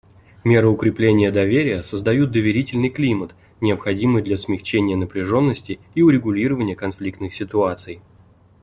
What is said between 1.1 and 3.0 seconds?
доверия создают доверительный